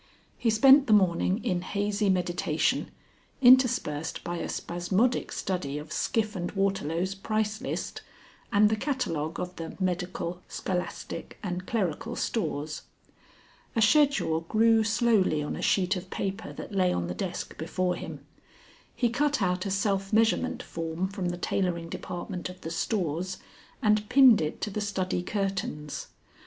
[0.35, 2.89] He spent the morning in hazy meditation,
[3.39, 8.01] interspersed by a spasmodic study of Skiff and Waterlow's price list,
[8.51, 12.81] and the catalogue of the Medical, Scholastic, and Clerical Stores.
[13.75, 17.93] A schedule grew slowly on a sheet of paper that lay on the desk before
[17.93, 18.25] him.
[18.95, 23.37] He cut out a self measurement form from the tailoring department of the Stores
[23.83, 26.07] and pinned it to the study curtains.